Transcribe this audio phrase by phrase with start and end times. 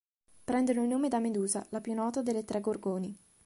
[0.43, 3.15] Prendono il nome da Medusa, la più nota delle tre gorgoni.